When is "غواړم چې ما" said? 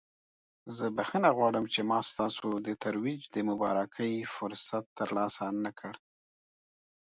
1.37-1.99